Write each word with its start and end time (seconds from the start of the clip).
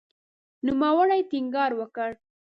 نوموړي 0.65 1.21
ټینګار 1.29 1.71
وکړ 1.79 2.11